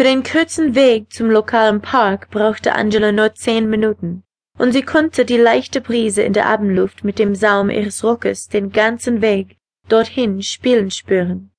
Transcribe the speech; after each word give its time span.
Für 0.00 0.04
den 0.04 0.22
kurzen 0.22 0.74
Weg 0.74 1.12
zum 1.12 1.28
lokalen 1.28 1.82
Park 1.82 2.30
brauchte 2.30 2.74
Angela 2.74 3.12
nur 3.12 3.34
zehn 3.34 3.68
Minuten, 3.68 4.22
und 4.58 4.72
sie 4.72 4.80
konnte 4.80 5.26
die 5.26 5.36
leichte 5.36 5.82
Brise 5.82 6.22
in 6.22 6.32
der 6.32 6.46
Abendluft 6.46 7.04
mit 7.04 7.18
dem 7.18 7.34
Saum 7.34 7.68
ihres 7.68 8.02
Rockes 8.02 8.48
den 8.48 8.72
ganzen 8.72 9.20
Weg 9.20 9.58
dorthin 9.90 10.42
spielen 10.42 10.90
spüren. 10.90 11.50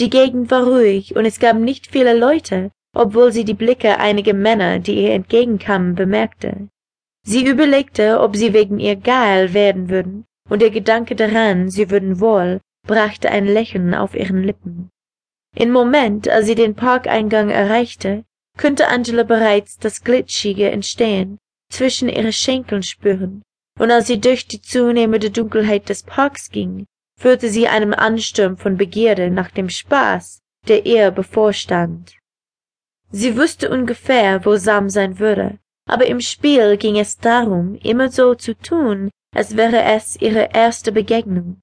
Die 0.00 0.10
Gegend 0.10 0.50
war 0.50 0.64
ruhig 0.64 1.14
und 1.14 1.26
es 1.26 1.38
gab 1.38 1.56
nicht 1.56 1.86
viele 1.86 2.18
Leute, 2.18 2.72
obwohl 2.92 3.30
sie 3.30 3.44
die 3.44 3.54
Blicke 3.54 4.00
einiger 4.00 4.34
Männer, 4.34 4.80
die 4.80 5.04
ihr 5.04 5.12
entgegenkamen, 5.12 5.94
bemerkte. 5.94 6.68
Sie 7.24 7.46
überlegte, 7.46 8.18
ob 8.18 8.34
sie 8.34 8.52
wegen 8.52 8.80
ihr 8.80 8.96
geil 8.96 9.54
werden 9.54 9.90
würden, 9.90 10.24
und 10.50 10.60
der 10.60 10.70
Gedanke 10.70 11.14
daran, 11.14 11.70
sie 11.70 11.88
würden 11.88 12.18
wohl, 12.18 12.60
brachte 12.84 13.30
ein 13.30 13.46
Lächeln 13.46 13.94
auf 13.94 14.16
ihren 14.16 14.42
Lippen. 14.42 14.90
Im 15.54 15.70
Moment, 15.70 16.28
als 16.28 16.46
sie 16.46 16.54
den 16.54 16.74
Parkeingang 16.74 17.50
erreichte, 17.50 18.24
konnte 18.58 18.88
Angela 18.88 19.22
bereits 19.22 19.78
das 19.78 20.02
Glitschige 20.02 20.70
Entstehen 20.70 21.38
zwischen 21.70 22.08
ihren 22.08 22.32
Schenkeln 22.32 22.82
spüren, 22.82 23.42
und 23.78 23.90
als 23.90 24.06
sie 24.06 24.20
durch 24.20 24.46
die 24.46 24.60
zunehmende 24.60 25.30
Dunkelheit 25.30 25.88
des 25.88 26.02
Parks 26.02 26.50
ging, 26.50 26.86
fühlte 27.20 27.48
sie 27.48 27.68
einen 27.68 27.94
Ansturm 27.94 28.56
von 28.56 28.76
Begierde 28.76 29.30
nach 29.30 29.50
dem 29.50 29.68
Spaß, 29.68 30.40
der 30.66 30.86
ihr 30.86 31.10
bevorstand. 31.10 32.16
Sie 33.10 33.36
wusste 33.36 33.70
ungefähr, 33.70 34.44
wo 34.44 34.56
Sam 34.56 34.90
sein 34.90 35.18
würde, 35.18 35.58
aber 35.86 36.06
im 36.06 36.20
Spiel 36.20 36.76
ging 36.76 36.98
es 36.98 37.18
darum, 37.18 37.76
immer 37.76 38.10
so 38.10 38.34
zu 38.34 38.56
tun, 38.56 39.10
als 39.34 39.56
wäre 39.56 39.82
es 39.82 40.16
ihre 40.20 40.50
erste 40.52 40.90
Begegnung. 40.90 41.60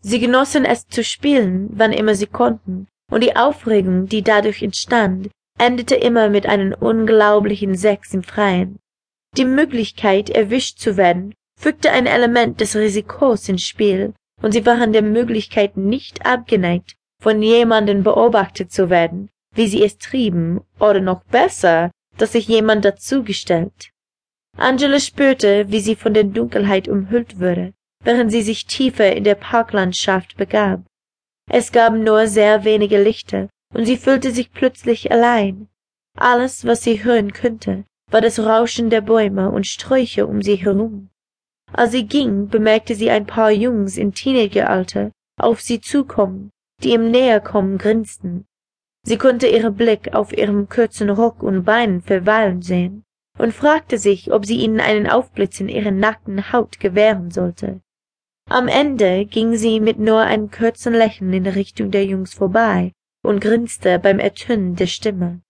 Sie 0.00 0.20
genossen 0.20 0.64
es 0.64 0.86
zu 0.86 1.02
spielen, 1.02 1.70
wann 1.72 1.92
immer 1.92 2.14
sie 2.14 2.26
konnten, 2.26 2.88
und 3.10 3.22
die 3.22 3.36
Aufregung, 3.36 4.06
die 4.06 4.22
dadurch 4.22 4.62
entstand, 4.62 5.28
endete 5.58 5.94
immer 5.94 6.28
mit 6.28 6.46
einem 6.46 6.72
unglaublichen 6.72 7.76
Sex 7.76 8.14
im 8.14 8.22
Freien. 8.22 8.78
Die 9.36 9.44
Möglichkeit, 9.44 10.30
erwischt 10.30 10.78
zu 10.78 10.96
werden, 10.96 11.34
fügte 11.58 11.90
ein 11.90 12.06
Element 12.06 12.60
des 12.60 12.76
Risikos 12.76 13.48
ins 13.48 13.62
Spiel, 13.62 14.14
und 14.42 14.52
sie 14.52 14.66
waren 14.66 14.92
der 14.92 15.02
Möglichkeit 15.02 15.76
nicht 15.76 16.26
abgeneigt, 16.26 16.94
von 17.22 17.40
jemandem 17.42 18.02
beobachtet 18.02 18.72
zu 18.72 18.90
werden, 18.90 19.30
wie 19.54 19.68
sie 19.68 19.82
es 19.82 19.98
trieben, 19.98 20.60
oder 20.78 21.00
noch 21.00 21.24
besser, 21.24 21.90
dass 22.18 22.32
sich 22.32 22.48
jemand 22.48 22.84
dazugestellt. 22.84 23.90
Angela 24.56 25.00
spürte, 25.00 25.70
wie 25.70 25.80
sie 25.80 25.96
von 25.96 26.14
der 26.14 26.24
Dunkelheit 26.24 26.88
umhüllt 26.88 27.40
wurde, 27.40 27.72
während 28.02 28.30
sie 28.30 28.42
sich 28.42 28.66
tiefer 28.66 29.14
in 29.14 29.24
der 29.24 29.34
Parklandschaft 29.34 30.36
begab. 30.36 30.82
Es 31.50 31.72
gab 31.72 31.94
nur 31.94 32.26
sehr 32.26 32.64
wenige 32.64 33.02
Lichter, 33.02 33.48
und 33.74 33.86
sie 33.86 33.96
fühlte 33.96 34.30
sich 34.30 34.52
plötzlich 34.52 35.12
allein. 35.12 35.68
Alles, 36.16 36.64
was 36.64 36.82
sie 36.82 37.04
hören 37.04 37.32
könnte, 37.32 37.84
war 38.10 38.20
das 38.20 38.38
Rauschen 38.38 38.90
der 38.90 39.00
Bäume 39.00 39.50
und 39.50 39.66
Sträucher 39.66 40.28
um 40.28 40.42
sie 40.42 40.56
herum. 40.56 41.10
Als 41.72 41.90
sie 41.90 42.06
ging, 42.06 42.48
bemerkte 42.48 42.94
sie 42.94 43.10
ein 43.10 43.26
paar 43.26 43.50
Jungs 43.50 43.96
in 43.96 44.12
Teenageralter 44.12 45.10
auf 45.40 45.60
sie 45.60 45.80
zukommen, 45.80 46.50
die 46.82 46.92
im 46.92 47.10
Näherkommen 47.10 47.78
grinsten. 47.78 48.46
Sie 49.04 49.18
konnte 49.18 49.48
ihren 49.48 49.74
Blick 49.74 50.14
auf 50.14 50.32
ihrem 50.32 50.68
kurzen 50.68 51.10
Rock 51.10 51.42
und 51.42 51.64
Beinen 51.64 52.00
verweilen 52.00 52.62
sehen 52.62 53.04
und 53.38 53.52
fragte 53.52 53.98
sich, 53.98 54.32
ob 54.32 54.46
sie 54.46 54.60
ihnen 54.60 54.80
einen 54.80 55.08
Aufblitz 55.08 55.60
in 55.60 55.68
ihrer 55.68 55.90
nackten 55.90 56.52
Haut 56.52 56.78
gewähren 56.78 57.30
sollte. 57.30 57.80
Am 58.50 58.68
Ende 58.68 59.24
ging 59.24 59.56
sie 59.56 59.80
mit 59.80 59.98
nur 59.98 60.20
einem 60.20 60.50
kurzen 60.50 60.92
Lächeln 60.92 61.32
in 61.32 61.46
Richtung 61.46 61.90
der 61.90 62.04
Jungs 62.04 62.34
vorbei 62.34 62.92
und 63.24 63.40
grinste 63.40 63.98
beim 63.98 64.18
Ertönen 64.18 64.76
der 64.76 64.86
Stimme. 64.86 65.40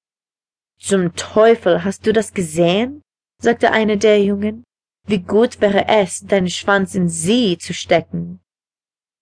Zum 0.78 1.14
Teufel, 1.16 1.84
hast 1.84 2.06
du 2.06 2.12
das 2.12 2.34
gesehen? 2.34 3.02
sagte 3.42 3.72
einer 3.72 3.96
der 3.96 4.22
Jungen. 4.22 4.64
Wie 5.06 5.18
gut 5.18 5.60
wäre 5.60 5.88
es, 5.88 6.20
deinen 6.20 6.48
Schwanz 6.48 6.94
in 6.94 7.08
sie 7.08 7.58
zu 7.58 7.74
stecken. 7.74 8.40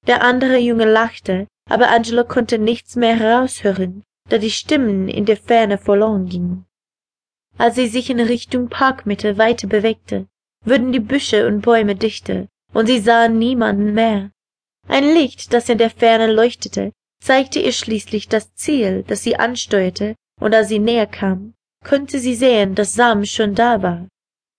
Der 0.06 0.22
andere 0.22 0.58
Junge 0.58 0.84
lachte, 0.84 1.46
aber 1.68 1.90
Angela 1.90 2.24
konnte 2.24 2.58
nichts 2.58 2.94
mehr 2.96 3.16
heraushören, 3.16 4.02
da 4.28 4.38
die 4.38 4.50
Stimmen 4.50 5.08
in 5.08 5.24
der 5.24 5.36
Ferne 5.36 5.78
verloren 5.78 6.26
gingen. 6.26 6.66
Als 7.58 7.76
sie 7.76 7.88
sich 7.88 8.10
in 8.10 8.20
Richtung 8.20 8.68
Parkmitte 8.68 9.38
weiter 9.38 9.66
bewegte, 9.66 10.26
wurden 10.64 10.92
die 10.92 11.00
Büsche 11.00 11.46
und 11.46 11.62
Bäume 11.62 11.96
dichter, 11.96 12.48
und 12.72 12.86
sie 12.86 13.00
sahen 13.00 13.38
niemanden 13.38 13.94
mehr. 13.94 14.30
Ein 14.88 15.04
Licht, 15.04 15.52
das 15.52 15.68
in 15.68 15.78
der 15.78 15.90
Ferne 15.90 16.32
leuchtete, 16.32 16.92
zeigte 17.22 17.60
ihr 17.60 17.72
schließlich 17.72 18.28
das 18.28 18.54
Ziel, 18.54 19.04
das 19.06 19.22
sie 19.22 19.36
ansteuerte, 19.36 20.16
und 20.40 20.54
als 20.54 20.68
sie 20.68 20.78
näher 20.78 21.06
kam, 21.06 21.54
konnte 21.84 22.18
sie 22.18 22.34
sehen, 22.34 22.74
dass 22.74 22.94
Sam 22.94 23.24
schon 23.24 23.54
da 23.54 23.82
war. 23.82 24.08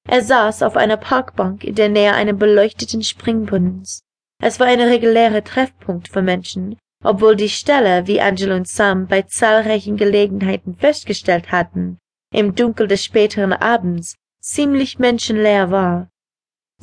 Er 0.07 0.21
saß 0.21 0.63
auf 0.63 0.75
einer 0.75 0.97
Parkbank 0.97 1.63
in 1.63 1.75
der 1.75 1.89
Nähe 1.89 2.13
eines 2.13 2.37
beleuchteten 2.37 3.03
Springbrunnens. 3.03 4.01
Es 4.41 4.59
war 4.59 4.67
ein 4.67 4.81
regulärer 4.81 5.43
Treffpunkt 5.43 6.09
für 6.09 6.21
Menschen, 6.21 6.77
obwohl 7.03 7.35
die 7.35 7.49
Stelle, 7.49 8.07
wie 8.07 8.21
Angela 8.21 8.55
und 8.55 8.67
Sam 8.67 9.07
bei 9.07 9.21
zahlreichen 9.23 9.97
Gelegenheiten 9.97 10.75
festgestellt 10.75 11.51
hatten, 11.51 11.99
im 12.33 12.55
Dunkel 12.55 12.87
des 12.87 13.03
späteren 13.03 13.53
Abends 13.53 14.15
ziemlich 14.41 14.99
menschenleer 14.99 15.71
war. 15.71 16.09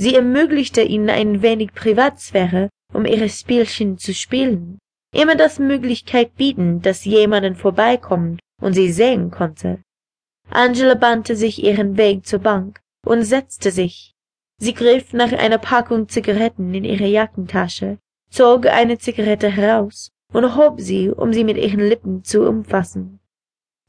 Sie 0.00 0.14
ermöglichte 0.14 0.80
ihnen 0.80 1.10
ein 1.10 1.42
wenig 1.42 1.74
Privatsphäre, 1.74 2.70
um 2.94 3.04
ihre 3.04 3.28
Spielchen 3.28 3.98
zu 3.98 4.14
spielen. 4.14 4.78
Immer 5.14 5.34
das 5.34 5.58
Möglichkeit 5.58 6.36
bieten, 6.36 6.80
dass 6.80 7.04
jemanden 7.04 7.54
vorbeikommt 7.54 8.40
und 8.62 8.72
sie 8.72 8.90
sehen 8.92 9.30
konnte. 9.30 9.82
Angela 10.48 10.94
bahnte 10.94 11.36
sich 11.36 11.62
ihren 11.62 11.98
Weg 11.98 12.24
zur 12.24 12.38
Bank 12.38 12.80
und 13.04 13.24
setzte 13.24 13.70
sich. 13.70 14.14
Sie 14.58 14.72
griff 14.72 15.12
nach 15.12 15.32
einer 15.32 15.58
Packung 15.58 16.08
Zigaretten 16.08 16.72
in 16.72 16.84
ihre 16.84 17.06
Jackentasche, 17.06 17.98
zog 18.30 18.64
eine 18.68 18.96
Zigarette 18.96 19.50
heraus 19.50 20.08
und 20.32 20.56
hob 20.56 20.80
sie, 20.80 21.10
um 21.10 21.34
sie 21.34 21.44
mit 21.44 21.58
ihren 21.58 21.80
Lippen 21.80 22.24
zu 22.24 22.48
umfassen. 22.48 23.20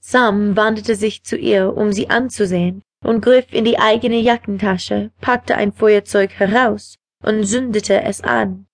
Sam 0.01 0.57
wandte 0.57 0.95
sich 0.95 1.23
zu 1.23 1.37
ihr, 1.37 1.73
um 1.73 1.93
sie 1.93 2.09
anzusehen, 2.09 2.81
und 3.03 3.21
griff 3.21 3.51
in 3.51 3.65
die 3.65 3.79
eigene 3.79 4.19
Jackentasche, 4.19 5.11
packte 5.21 5.55
ein 5.55 5.73
Feuerzeug 5.73 6.31
heraus 6.33 6.95
und 7.23 7.45
zündete 7.45 8.01
es 8.03 8.21
an. 8.21 8.67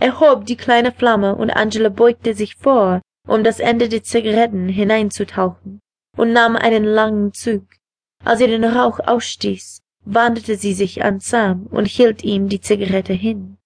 Er 0.00 0.20
hob 0.20 0.46
die 0.46 0.56
kleine 0.56 0.92
Flamme 0.92 1.34
und 1.34 1.50
Angela 1.50 1.88
beugte 1.88 2.34
sich 2.34 2.56
vor, 2.56 3.00
um 3.28 3.44
das 3.44 3.60
Ende 3.60 3.88
der 3.88 4.02
Zigaretten 4.02 4.68
hineinzutauchen, 4.68 5.80
und 6.16 6.32
nahm 6.32 6.56
einen 6.56 6.84
langen 6.84 7.32
Zug. 7.32 7.66
Als 8.24 8.40
er 8.40 8.48
den 8.48 8.64
Rauch 8.64 9.00
ausstieß, 9.00 9.80
wandte 10.04 10.56
sie 10.56 10.74
sich 10.74 11.02
an 11.04 11.20
Sam 11.20 11.66
und 11.66 11.86
hielt 11.86 12.24
ihm 12.24 12.48
die 12.48 12.60
Zigarette 12.60 13.12
hin. 13.12 13.58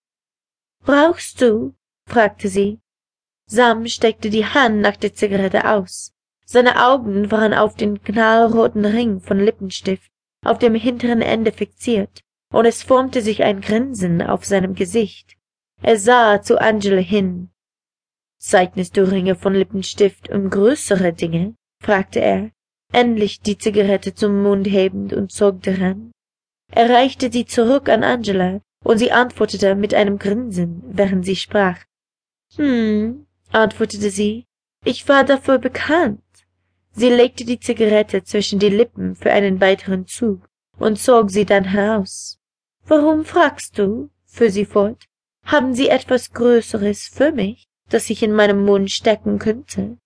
Brauchst 0.85 1.41
du? 1.41 1.75
fragte 2.09 2.49
sie. 2.49 2.79
Sam 3.49 3.87
steckte 3.87 4.31
die 4.31 4.45
Hand 4.45 4.81
nach 4.81 4.97
der 4.97 5.15
Zigarette 5.15 5.69
aus. 5.69 6.13
Seine 6.49 6.87
Augen 6.87 7.33
waren 7.33 7.53
auf 7.53 7.75
den 7.75 8.03
knallroten 8.03 8.85
Ring 8.85 9.21
von 9.21 9.41
Lippenstift 9.41 10.11
auf 10.45 10.59
dem 10.59 10.77
hinteren 10.77 11.21
Ende 11.21 11.51
fixiert, 11.51 12.21
und 12.53 12.67
es 12.67 12.85
formte 12.85 13.21
sich 13.21 13.43
ein 13.43 13.61
Grinsen 13.61 14.23
auf 14.23 14.45
seinem 14.45 14.75
Gesicht. 14.75 15.37
Er 15.83 15.99
sah 15.99 16.41
zu 16.41 16.61
Angela 16.61 17.01
hin. 17.01 17.51
Zeichnest 18.39 18.97
du 18.97 19.11
Ringe 19.11 19.35
von 19.35 19.55
Lippenstift 19.55 20.31
um 20.31 20.49
größere 20.49 21.13
Dinge? 21.13 21.57
fragte 21.83 22.21
er, 22.21 22.51
endlich 22.93 23.41
die 23.41 23.59
Zigarette 23.59 24.15
zum 24.15 24.43
Mund 24.43 24.69
hebend 24.69 25.13
und 25.13 25.33
zog 25.33 25.63
daran. 25.63 26.13
Er 26.71 26.89
reichte 26.91 27.31
sie 27.33 27.45
zurück 27.45 27.89
an 27.89 28.05
Angela, 28.05 28.61
und 28.85 28.99
sie 28.99 29.11
antwortete 29.11 29.75
mit 29.75 29.95
einem 29.95 30.19
Grinsen, 30.19 30.83
während 30.87 31.25
sie 31.25 31.37
sprach. 31.37 31.81
Hm, 32.55 33.27
antwortete 33.51 34.11
sie, 34.11 34.45
ich 34.85 35.09
war 35.09 35.25
dafür 35.25 35.59
bekannt. 35.59 36.21
Sie 36.99 37.11
legte 37.11 37.45
die 37.45 37.61
Zigarette 37.61 38.25
zwischen 38.25 38.59
die 38.59 38.71
Lippen 38.71 39.17
für 39.17 39.31
einen 39.31 39.61
weiteren 39.61 40.07
Zug 40.07 40.49
und 40.79 40.99
zog 40.99 41.31
sie 41.31 41.45
dann 41.45 41.65
heraus. 41.65 42.39
Warum 42.87 43.27
fragst 43.27 43.79
du? 43.79 44.09
fuhr 44.25 44.49
sie 44.49 44.65
fort. 44.65 45.05
Haben 45.45 45.75
Sie 45.75 45.89
etwas 45.89 46.33
Größeres 46.33 47.09
für 47.09 47.33
mich, 47.33 47.69
das 47.91 48.09
ich 48.09 48.23
in 48.23 48.33
meinem 48.33 48.65
Mund 48.65 48.91
stecken 48.91 49.39
könnte? 49.39 49.99